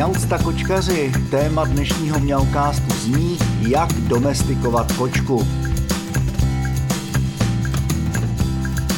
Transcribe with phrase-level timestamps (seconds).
[0.00, 5.46] Mňaucta kočkaři, téma dnešního mňaukástu zní, jak domestikovat kočku.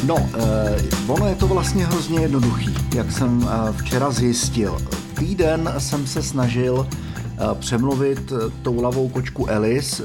[0.06, 4.79] No, eh, ono je to vlastně hrozně jednoduchý, jak jsem eh, včera zjistil.
[5.18, 10.00] Týden jsem se snažil eh, přemluvit eh, toulavou kočku Elis.
[10.00, 10.05] Eh,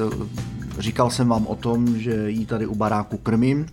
[0.80, 3.66] říkal jsem vám o tom, že jí tady u baráku krmím,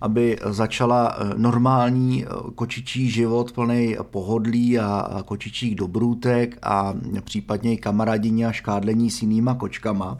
[0.00, 7.76] aby začala eh, normální eh, kočičí život plný pohodlí a kočičích dobrůtek a případně i
[7.76, 10.18] kamarádině a škádlení s jinýma kočkama.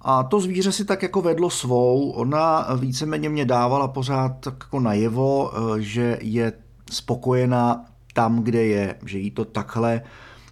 [0.00, 4.80] A to zvíře si tak jako vedlo svou, ona víceméně mě dávala pořád tak jako
[4.80, 6.52] najevo, eh, že je
[6.92, 10.02] spokojená tam, kde je, že jí to takhle,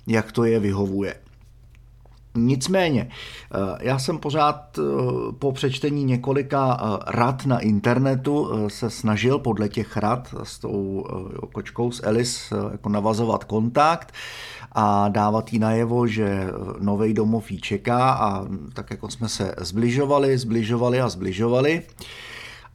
[0.07, 1.24] jak to je, vyhovuje.
[2.37, 4.83] Nicméně, eh, já jsem pořád eh,
[5.39, 11.05] po přečtení několika rad na internetu se snažil podle těch rad s tou
[11.53, 14.13] kočkou s Elis jako navazovat kontakt
[14.73, 16.49] a dávat jí najevo, že
[16.81, 21.83] nový domov jí čeká a tak jako jsme se zbližovali, zbližovali a zbližovali,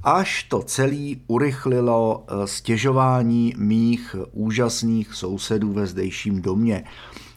[0.04, 6.84] až to celý urychlilo eh, stěžování mých úžasných sousedů ve zdejším domě.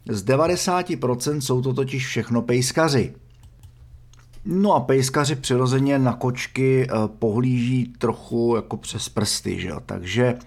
[0.08, 3.14] Z 90% jsou to totiž všechno pejskaři.
[4.44, 9.80] No a pejskaři přirozeně na kočky eh, pohlíží trochu jako přes prsty, že jo?
[9.86, 10.38] takže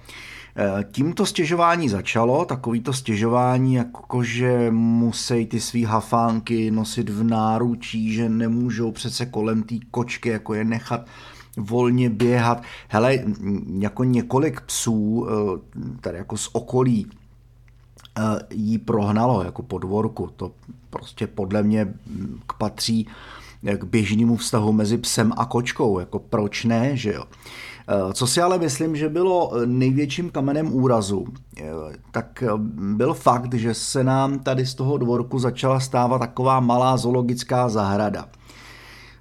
[0.58, 8.14] Eh, tímto stěžování začalo, takovýto stěžování, jako že musí ty svý hafánky nosit v náručí,
[8.14, 11.08] že nemůžou přece kolem té kočky jako je nechat
[11.58, 12.64] volně běhat.
[12.88, 13.20] Hele,
[13.80, 15.60] jako několik psů, eh,
[16.02, 17.08] tady jako z okolí,
[18.50, 20.30] jí prohnalo jako podvorku.
[20.36, 20.52] To
[20.90, 21.94] prostě podle mě
[22.48, 23.08] k patří
[23.78, 26.00] k běžnému vztahu mezi psem a kočkou.
[26.00, 27.24] Jako proč ne, že jo?
[27.88, 31.26] Eh, co si ale myslím, že bylo největším kamenem úrazu,
[31.58, 31.64] eh,
[32.12, 32.50] tak eh,
[32.96, 38.26] byl fakt, že se nám tady z toho dvorku začala stávat taková malá zoologická zahrada.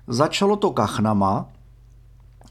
[0.06, 1.48] Začalo to kachnama,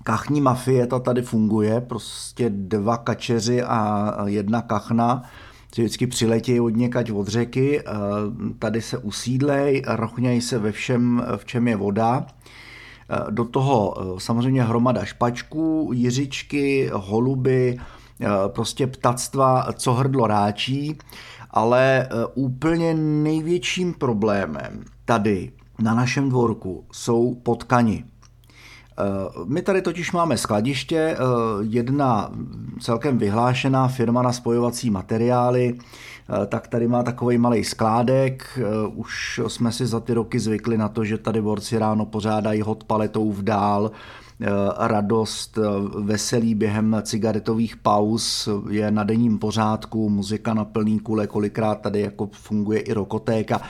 [0.04, 5.24] kachní mafie ta tady funguje, prostě dva kačeři a jedna kachna,
[5.76, 7.84] si vždycky přiletějí od někať od řeky,
[8.60, 12.26] tady se usídlej, rochnějí se ve všem, v čem je voda
[13.10, 17.78] Eh, do toho eh, samozřejmě hromada špačků, jiřičky, holuby,
[18.22, 20.98] eh, prostě ptactva, co hrdlo ráčí,
[21.50, 28.06] ale úplně největším problémem tady na našem dvorku jsou potkani.
[29.46, 31.18] My tady totiž máme skladiště,
[31.62, 32.32] jedna
[32.80, 35.78] celkem vyhlášená firma na spojovací materiály,
[36.30, 38.60] Eh, tak tady má takový malý skládek.
[38.62, 42.62] Eh, už jsme si za ty roky zvykli na to, že tady borci ráno pořádají
[42.62, 43.92] hot paletou v dál,
[44.42, 45.60] eh, radost,
[46.00, 52.30] veselí během cigaretových pauz je na denním pořádku, muzika na plný kule, kolikrát tady jako
[52.32, 53.62] funguje i rokotéka.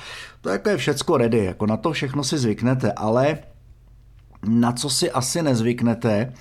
[0.41, 3.37] To jako je všecko ready, jako na to všechno si zvyknete, ale
[4.47, 6.33] na co si asi nezvyknete,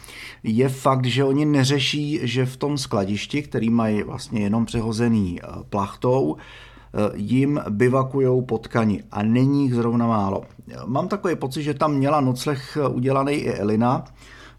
[0.43, 5.47] je fakt, že oni neřeší, že v tom skladišti, který mají vlastně jenom přehozený eh,
[5.71, 10.43] plachtou, eh, jim bivakujou potkani a není jich zrovna málo.
[10.87, 14.05] Mám takový pocit, že tam měla nocleh eh, udělaný i Elina,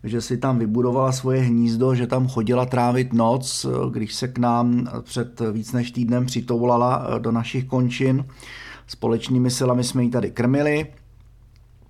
[0.04, 4.88] že si tam vybudovala svoje hnízdo, že tam chodila trávit noc, když se k nám
[5.02, 8.26] před víc než týdnem přitoulala do našich končin.
[8.88, 10.88] Společnými silami jsme ji tady krmili,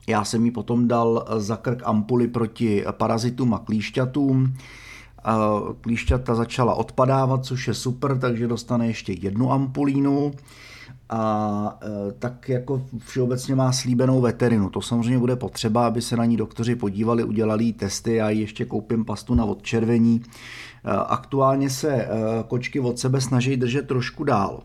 [0.07, 4.53] já jsem jí potom dal za krk ampuly proti parazitům a klíšťatům.
[5.81, 10.31] Klíšťata začala odpadávat, což je super, takže dostane ještě jednu ampulínu
[11.09, 11.79] a
[12.19, 14.69] tak jako všeobecně má slíbenou veterinu.
[14.69, 19.05] To samozřejmě bude potřeba, aby se na ní doktoři podívali, udělali testy, já ještě koupím
[19.05, 20.21] pastu na odčervení.
[21.07, 22.07] Aktuálně se
[22.47, 24.63] kočky od sebe snaží držet trošku dál.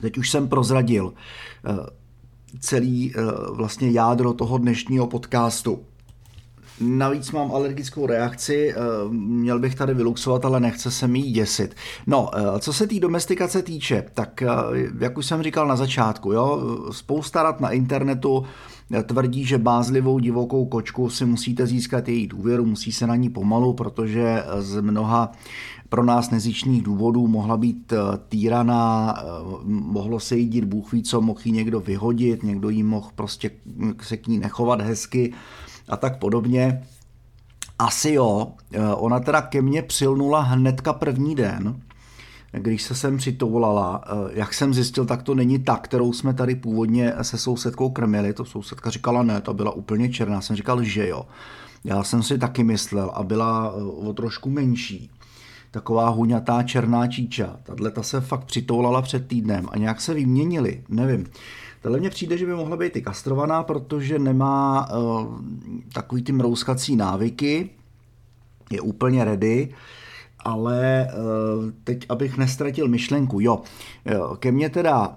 [0.00, 1.12] Teď už jsem prozradil
[2.60, 5.80] celý eh, vlastně jádro toho dnešního podcastu.
[6.80, 8.76] Navíc mám alergickou reakci, eh,
[9.10, 11.74] měl bych tady vyluxovat, ale nechce se mi děsit.
[12.06, 14.42] No, eh, co se té domestikace týče, tak
[15.00, 16.60] jak už jsem říkal na začátku, jo,
[16.90, 18.44] spousta rad na internetu
[19.06, 23.72] tvrdí, že bázlivou divokou kočku si musíte získat její důvěru, musí se na ní pomalu,
[23.72, 25.32] protože z mnoha
[25.90, 27.96] pro nás nezičných důvodů mohla být eh,
[28.28, 29.22] týraná, eh,
[29.66, 33.50] mohlo se jí dít Bůh ví co, mohl někdo vyhodit, někdo jí mohl prostě
[34.02, 35.32] se k ní nechovat hezky
[35.88, 36.82] a tak podobně.
[37.78, 41.80] Asi jo, eh, ona teda ke mně přilnula hnedka první den,
[42.52, 47.14] když se sem přitoulala, jak jsem zjistil, tak to není ta, kterou jsme tady původně
[47.22, 48.32] se sousedkou krmili.
[48.32, 50.40] To sousedka říkala ne, to byla úplně černá.
[50.40, 51.26] Jsem říkal, že jo.
[51.84, 55.10] Já jsem si taky myslel a byla o trošku menší.
[55.70, 57.56] taková huňatá černá číča.
[57.62, 61.26] Tahle ta se fakt přitoulala před týdnem a nějak se vyměnili, nevím.
[61.82, 65.26] Tohle mně přijde, že by mohla být i kastrovaná, protože nemá uh,
[65.92, 67.70] takový ty mrouskací návyky,
[68.70, 69.74] je úplně ready,
[70.44, 73.62] ale uh, teď, abych nestratil myšlenku, jo,
[74.38, 75.16] ke mně teda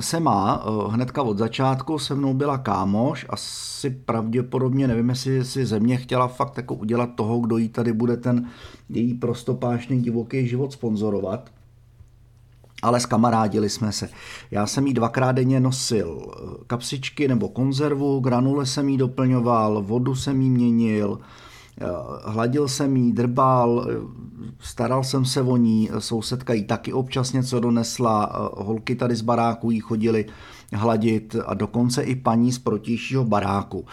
[0.00, 5.66] se má, eh, hnedka od začátku se mnou byla kámoš, asi pravděpodobně, nevím, jestli si
[5.66, 8.48] země chtěla fakt jako udělat toho, kdo jí tady bude ten
[8.88, 11.50] její prostopášný divoký život sponzorovat.
[12.82, 14.08] Ale skamarádili jsme se.
[14.50, 20.14] Já jsem jí dvakrát denně nosil eh, kapsičky nebo konzervu, granule jsem jí doplňoval, vodu
[20.14, 21.49] jsem jí měnil, Eh,
[22.24, 23.94] hladil jsem jí, drbal, eh,
[24.60, 29.20] staral jsem se o ní, sousedka jí taky občas něco donesla, eh, holky tady z
[29.20, 30.26] baráku jí chodili
[30.72, 33.86] hladit a dokonce i paní z protějšího baráku,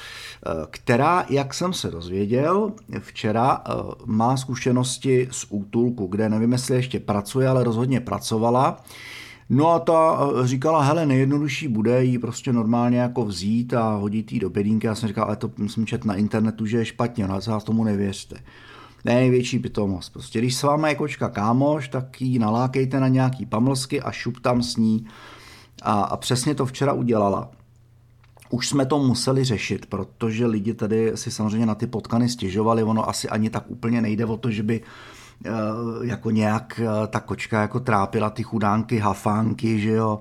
[0.69, 3.63] která, jak jsem se dozvěděl, včera
[4.05, 8.83] má zkušenosti z útulku, kde nevím, jestli ještě pracuje, ale rozhodně pracovala
[9.49, 14.31] No a ta eh, říkala, hele, nejjednodušší bude jí prostě normálně jako vzít a hodit
[14.31, 14.87] jí do bedínky.
[14.87, 17.83] Já jsem říkal, ale to jsem čet na internetu, že je špatně, no a tomu
[17.83, 18.35] nevěřte.
[19.05, 20.13] Největší pitomost.
[20.13, 24.39] Prostě když s váma je kočka kámoš, tak ji nalákejte na nějaký pamlsky a šup
[24.39, 25.05] tam s ní.
[25.81, 27.51] A, a přesně to včera udělala.
[28.49, 32.83] Už jsme to museli řešit, protože lidi tady si samozřejmě na ty potkany stěžovali.
[32.83, 34.81] Ono asi ani tak úplně nejde o to, že by
[36.01, 40.19] jako nějak eh, ta kočka jako trápila ty chudánky, hafánky, že jo,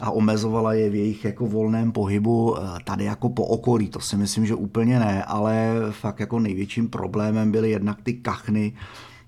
[0.00, 3.88] a omezovala je v jejich jako volném pohybu eh, tady jako po okolí.
[3.88, 8.72] To si myslím, že úplně ne, ale fakt jako největším problémem byly jednak ty kachny,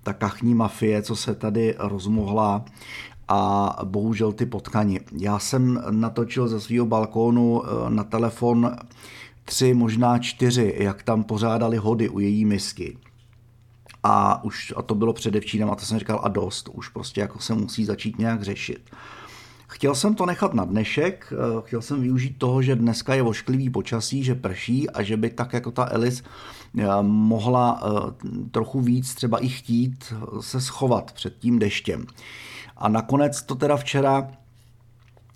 [0.03, 2.65] ta kachní mafie, co se tady rozmohla
[3.27, 4.99] a bohužel ty potkani.
[5.17, 8.75] Já jsem natočil ze svého balkónu na telefon
[9.45, 12.97] tři, možná čtyři, jak tam pořádali hody u její misky
[14.03, 17.39] a už a to bylo předevčírem a to jsem říkal a dost, už prostě jako
[17.39, 18.89] se musí začít nějak řešit.
[19.67, 23.69] Chtěl jsem to nechat na dnešek, eh, chtěl jsem využít toho, že dneska je ošklivý
[23.69, 26.23] počasí, že prší a že by tak jako ta Elis
[26.77, 28.11] eh, mohla eh,
[28.51, 32.05] trochu víc třeba i chtít se schovat před tím deštěm.
[32.77, 34.31] A nakonec to teda včera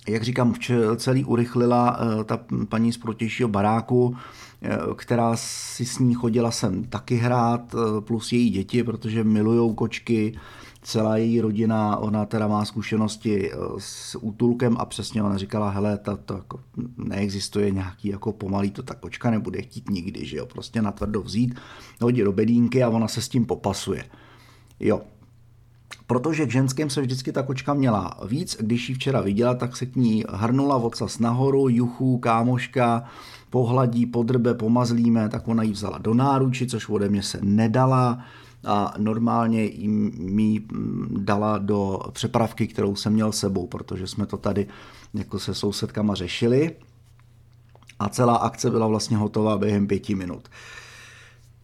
[0.08, 0.54] jak říkám,
[0.96, 4.16] celý urychlila ta paní z protějšího baráku,
[4.62, 9.74] Eh, která si s ní chodila sem taky hrát, eh, plus její děti, protože milujou
[9.74, 10.38] kočky,
[10.82, 15.98] celá její rodina, ona teda má zkušenosti eh, s útulkem a přesně ona říkala, hele,
[15.98, 16.60] to, to jako
[16.98, 21.56] neexistuje nějaký jako pomalý, to ta kočka nebude chtít nikdy, že jo, prostě natvrdo vzít,
[22.02, 24.06] hodit do bedínky a ona se s tím popasuje.
[24.80, 25.02] Jo,
[26.08, 29.86] protože k ženském se vždycky ta kočka měla víc, když ji včera viděla, tak se
[29.86, 33.04] k ní hrnula vocas nahoru, juchu, kámoška,
[33.50, 38.20] pohladí, podrbe, pomazlíme, tak ona ji vzala do náruči, což ode mě se nedala
[38.66, 40.62] a normálně jim mi
[41.18, 44.68] dala do přepravky, kterou jsem měl sebou, protože jsme to tady
[45.14, 46.72] jako se sousedkama řešili
[48.00, 50.50] a celá akce byla vlastně hotová během pěti minut.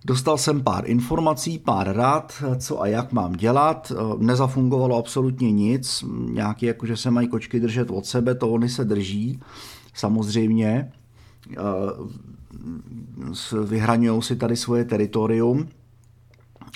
[0.05, 3.91] Dostal jsem pár informací, pár rád, co a jak mám dělat.
[4.17, 6.03] Nezafungovalo absolutně nic.
[6.29, 9.39] Nějaký, jako že se mají kočky držet od sebe, to oni se drží,
[9.93, 10.91] samozřejmě.
[13.65, 15.67] Vyhraňují si tady svoje teritorium,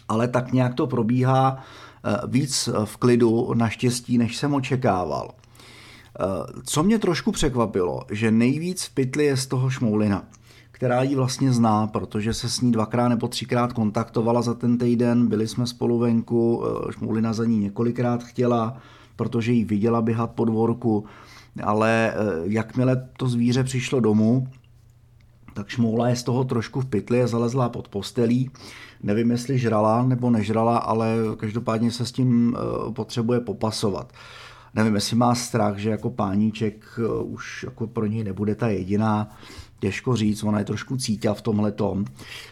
[0.08, 5.32] ale tak nějak to probíhá eh, víc v klidu, naštěstí, než jsem očekával.
[5.32, 6.24] Eh,
[6.64, 10.24] co mě trošku překvapilo, že nejvíc v pytli je z toho šmoulina
[10.76, 15.28] která ji vlastně zná, protože se s ní dvakrát nebo třikrát kontaktovala za ten týden,
[15.28, 18.78] byli jsme spolu venku, eh, Šmoulina za ní několikrát chtěla,
[19.16, 21.06] protože ji viděla běhat po dvorku,
[21.64, 24.48] ale eh, jakmile to zvíře přišlo domů,
[25.54, 28.52] tak Šmoula je z toho trošku v pytli a zalezla pod postelí.
[29.04, 34.14] Nevím, jestli žrala nebo nežrala, ale každopádně se s tím eh, potřebuje popasovat.
[34.74, 39.38] Nevím, jestli má strach, že jako páníček už jako pro něj nebude ta jediná
[39.80, 42.06] těžko říct, ona je trošku cítila v tomhle tom.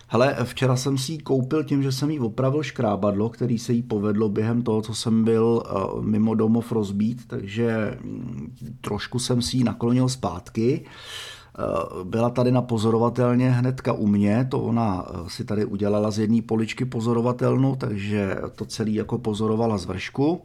[0.07, 3.83] Hele, včera jsem si ji koupil tím, že jsem jí opravil škrábadlo, který se jí
[3.83, 9.57] povedlo během toho, co jsem byl eh, mimo domov rozbít, takže mm, trošku jsem si
[9.57, 10.85] ji naklonil zpátky.
[10.85, 16.19] Eh, byla tady na pozorovatelně hnedka u mě, to ona eh, si tady udělala z
[16.19, 20.41] jedné poličky pozorovatelnou, takže to celý jako pozorovala z vršku.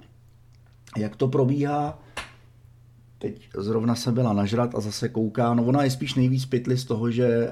[0.96, 1.98] Jak to probíhá?
[3.18, 5.54] Teď zrovna se byla nažrat a zase kouká.
[5.54, 7.50] No ona je spíš nejvíc pytli z toho, že eh,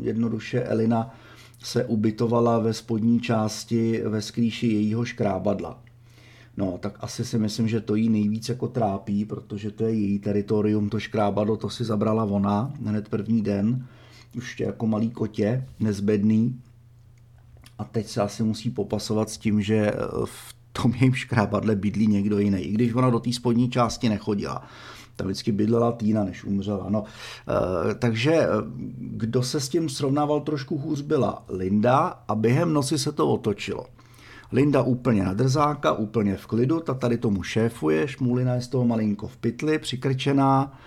[0.00, 1.14] jednoduše Elina
[1.62, 5.82] se ubytovala ve spodní části ve skrýši jejího škrábadla.
[6.56, 10.18] No, tak asi si myslím, že to jí nejvíc jako trápí, protože to je její
[10.18, 13.86] teritorium, to škrábadlo, to si zabrala ona hned první den,
[14.36, 16.60] už jako malý kotě, nezbedný.
[17.78, 19.92] A teď se asi musí popasovat s tím, že
[20.24, 24.62] v tom jejím škrábadle bydlí někdo jiný, i když ona do té spodní části nechodila.
[25.16, 26.86] Ta vždycky bydlela Týna, než umřela.
[26.88, 27.04] No,
[27.90, 28.46] e, takže
[28.98, 33.86] kdo se s tím srovnával trošku hůř byla Linda a během noci se to otočilo.
[34.52, 38.84] Linda úplně na drzáka, úplně v klidu, ta tady tomu šéfuje, Šmulina je z toho
[38.84, 40.78] malinko v pytli, přikrčená,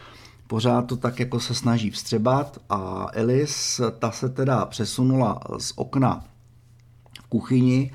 [0.48, 6.24] pořád to tak jako se snaží vstřebat a Elis, ta se teda přesunula z okna
[7.24, 7.92] v kuchyni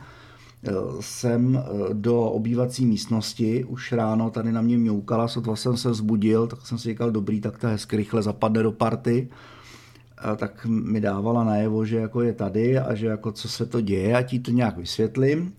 [0.64, 3.64] eh, sem eh, do obývací místnosti.
[3.64, 7.40] Už ráno tady na mě mňoukala, sotva jsem se vzbudil, tak jsem si říkal, dobrý,
[7.40, 9.28] tak ta hezky rychle zapadne do party.
[10.18, 13.80] A tak mi dávala najevo, že jako je tady a že jako co se to
[13.80, 15.52] děje, a ti to nějak vysvětlím.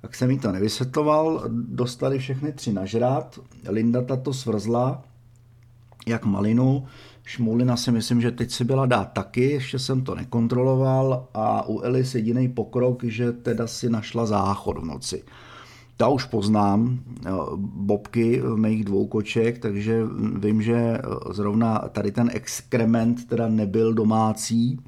[0.00, 3.38] Tak jsem jí to nevysvětloval, dostali všechny tři nažrát,
[3.68, 5.02] Linda tato svrzla,
[6.06, 6.86] jak malinu,
[7.28, 11.80] Šmoulina si myslím, že teď si byla dát taky, ještě jsem to nekontroloval a u
[11.80, 15.22] Elis jediný pokrok, že teda si našla záchod v noci.
[15.96, 16.98] Ta už poznám,
[17.56, 20.02] bobky mých dvou koček, takže
[20.38, 20.98] vím, že
[21.30, 24.80] zrovna tady ten exkrement teda nebyl domácí,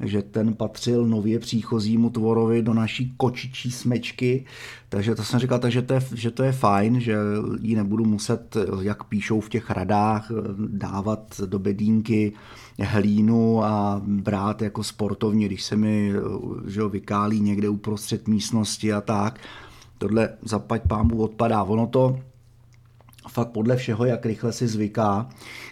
[0.00, 4.44] že ten patřil nově příchozímu tvorovi do naší kočičí smečky,
[4.88, 7.16] takže to jsem říkal, takže to je, že to je fajn, že
[7.60, 10.30] ji nebudu muset, jak píšou v těch radách,
[10.68, 12.32] dávat do bedínky
[12.78, 16.12] hlínu a brát jako sportovně, když se mi
[16.66, 19.38] že ho, vykálí někde uprostřed místnosti a tak.
[19.98, 21.62] Tohle zapať pámu odpadá.
[21.62, 22.20] Ono to
[23.34, 25.28] fakt podle všeho, jak rychle si zvyká,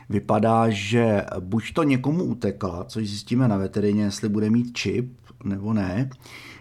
[0.08, 5.12] vypadá, že buď to někomu utekla, což zjistíme na veterině, jestli bude mít čip
[5.44, 6.10] nebo ne,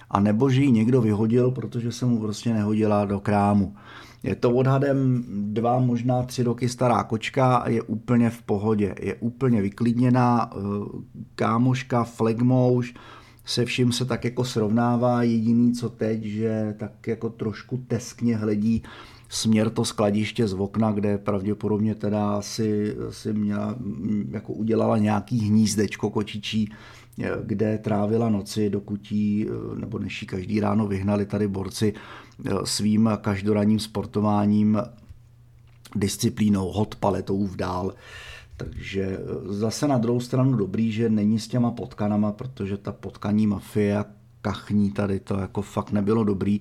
[0.10, 3.76] a nebo že ji někdo vyhodil, protože se mu prostě nehodila do krámu.
[4.24, 8.96] Je to odhadem dva, možná tři roky stará kočka je úplně v pohodě.
[9.00, 10.60] Je úplně vyklidněná, eh,
[11.36, 12.94] kámoška, flegmouš,
[13.46, 15.24] se vším se tak jako srovnává.
[15.24, 18.84] Jediný, co teď, že tak jako trošku teskně hledí
[19.32, 23.76] směr to skladiště z okna, kde pravděpodobně teda si, si měla,
[24.32, 26.72] jako udělala nějaký hnízdečko kočičí,
[27.44, 31.94] kde trávila noci, dokud jí, nebo než jí každý ráno vyhnali tady borci
[32.64, 34.78] svým každoranním sportováním,
[35.96, 37.94] disciplínou, hot paletou v dál.
[38.58, 44.06] Takže zase na druhou stranu dobrý, že není s těma potkanama, protože ta potkaní mafie
[44.42, 46.60] kachní tady to jako fakt nebylo dobrý.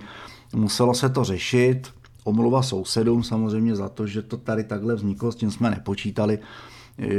[0.54, 1.88] Muselo se to řešit,
[2.24, 6.38] omluva sousedům samozřejmě za to, že to tady takhle vzniklo, s tím jsme nepočítali.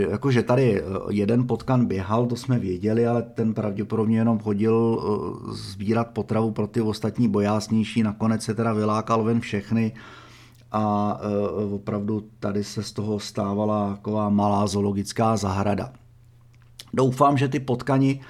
[0.09, 6.07] Jakože tady jeden potkan běhal, to jsme věděli, ale ten pravděpodobně jenom chodil eh, sbírat
[6.07, 9.93] potravu pro ty ostatní bojásnější, nakonec se teda vylákal ven všechny
[10.71, 11.17] a
[11.71, 15.93] opravdu tady se z toho stávala taková malá zoologická zahrada.
[16.93, 18.21] Doufám, že ty potkani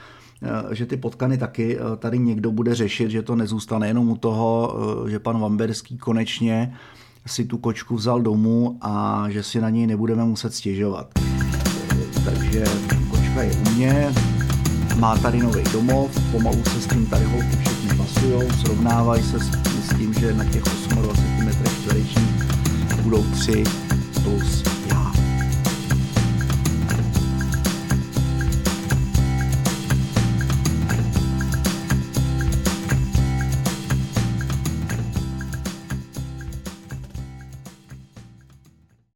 [0.72, 4.76] že ty potkany taky eh, tady někdo bude řešit, že to nezůstane jenom u toho,
[5.06, 6.74] eh, že pan Vamberský konečně
[7.26, 11.10] si tu kočku vzal domů a že si na něj nebudeme muset stěžovat.
[12.26, 12.64] Takže
[13.10, 14.14] kočka je u mě,
[15.00, 19.52] má tady nový domov, pomalu se s tím tady holky všichni pasujou, srovnávají se s,
[19.98, 22.46] tím, že na těch 28 metrech čtverečních
[23.04, 23.64] budou 3
[24.24, 24.71] plus